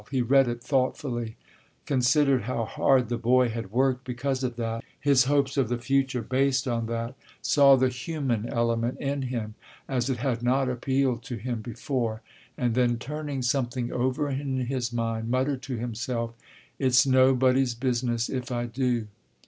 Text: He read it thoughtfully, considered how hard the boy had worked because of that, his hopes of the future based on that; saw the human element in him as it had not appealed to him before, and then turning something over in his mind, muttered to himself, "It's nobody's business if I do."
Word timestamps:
He 0.09 0.23
read 0.23 0.47
it 0.47 0.63
thoughtfully, 0.63 1.35
considered 1.85 2.45
how 2.45 2.65
hard 2.65 3.07
the 3.07 3.19
boy 3.19 3.49
had 3.49 3.71
worked 3.71 4.03
because 4.03 4.43
of 4.43 4.55
that, 4.55 4.83
his 4.99 5.25
hopes 5.25 5.57
of 5.57 5.69
the 5.69 5.77
future 5.77 6.23
based 6.23 6.67
on 6.67 6.87
that; 6.87 7.13
saw 7.43 7.75
the 7.75 7.89
human 7.89 8.49
element 8.49 8.99
in 8.99 9.21
him 9.21 9.53
as 9.87 10.09
it 10.09 10.17
had 10.17 10.41
not 10.41 10.67
appealed 10.69 11.21
to 11.25 11.35
him 11.35 11.61
before, 11.61 12.23
and 12.57 12.73
then 12.73 12.97
turning 12.97 13.43
something 13.43 13.91
over 13.91 14.27
in 14.27 14.57
his 14.65 14.91
mind, 14.91 15.29
muttered 15.29 15.61
to 15.61 15.77
himself, 15.77 16.33
"It's 16.79 17.05
nobody's 17.05 17.75
business 17.75 18.27
if 18.27 18.51
I 18.51 18.65
do." 18.65 19.05